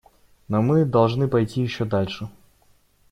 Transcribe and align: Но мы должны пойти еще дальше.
Но 0.47 0.63
мы 0.63 0.83
должны 0.83 1.27
пойти 1.27 1.61
еще 1.61 1.85
дальше. 1.85 2.27